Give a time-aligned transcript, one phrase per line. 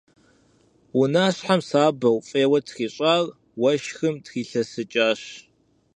[0.99, 3.23] Унащхьэм сабэу, фӀейуэ трищӀар
[3.61, 5.21] уэшхым трилъэсыкӀащ.